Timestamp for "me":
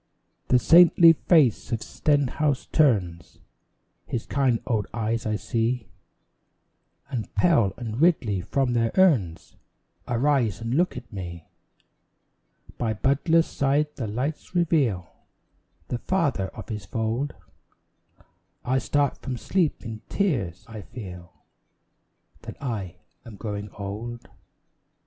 11.13-11.51